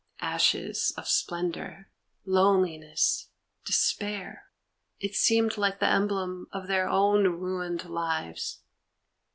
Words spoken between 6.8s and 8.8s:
own ruined lives.